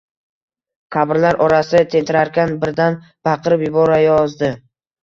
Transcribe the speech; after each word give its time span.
Qabrlar 0.95 1.37
orasida 1.49 1.83
tentirarkan, 1.97 2.57
birdan 2.65 2.99
baqirib 3.31 3.69
yuborayozdi 3.71 4.57